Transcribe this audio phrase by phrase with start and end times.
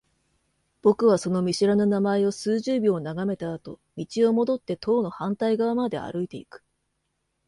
[0.81, 6.63] 僕はその見知らぬ名前を数十秒眺めたあと、道を戻って棟の反対側まで歩いていく。